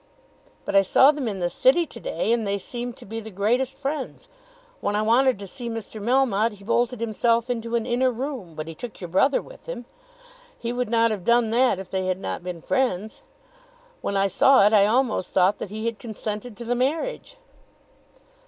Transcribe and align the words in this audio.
"But 0.65 0.75
I 0.75 0.81
saw 0.81 1.11
them 1.11 1.27
in 1.27 1.37
the 1.41 1.47
city 1.47 1.85
to 1.85 1.99
day 1.99 2.31
and 2.33 2.47
they 2.47 2.57
seemed 2.57 2.97
to 2.97 3.05
be 3.05 3.19
the 3.19 3.29
greatest 3.29 3.77
friends. 3.77 4.27
When 4.79 4.95
I 4.95 5.03
wanted 5.03 5.37
to 5.37 5.45
see 5.45 5.69
Mr. 5.69 6.01
Melmotte 6.01 6.53
he 6.53 6.63
bolted 6.63 6.99
himself 6.99 7.51
into 7.51 7.75
an 7.75 7.85
inner 7.85 8.09
room, 8.09 8.55
but 8.55 8.67
he 8.67 8.73
took 8.73 8.99
your 8.99 9.09
brother 9.09 9.43
with 9.43 9.67
him. 9.69 9.85
He 10.57 10.73
would 10.73 10.89
not 10.89 11.11
have 11.11 11.23
done 11.23 11.51
that 11.51 11.77
if 11.77 11.91
they 11.91 12.07
had 12.07 12.19
not 12.19 12.43
been 12.43 12.63
friends. 12.63 13.21
When 14.01 14.17
I 14.17 14.25
saw 14.25 14.65
it 14.65 14.73
I 14.73 14.87
almost 14.87 15.33
thought 15.33 15.59
that 15.59 15.69
he 15.69 15.85
had 15.85 15.99
consented 15.99 16.57
to 16.57 16.65
the 16.65 16.73
marriage." 16.73 17.37